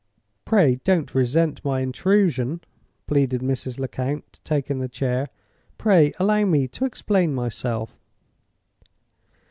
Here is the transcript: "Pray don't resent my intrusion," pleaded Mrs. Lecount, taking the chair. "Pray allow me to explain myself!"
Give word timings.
"Pray 0.45 0.77
don't 0.83 1.13
resent 1.13 1.63
my 1.63 1.81
intrusion," 1.81 2.61
pleaded 3.05 3.41
Mrs. 3.41 3.77
Lecount, 3.77 4.39
taking 4.43 4.79
the 4.79 4.89
chair. 4.89 5.27
"Pray 5.77 6.11
allow 6.17 6.43
me 6.43 6.67
to 6.69 6.85
explain 6.85 7.35
myself!" 7.35 7.99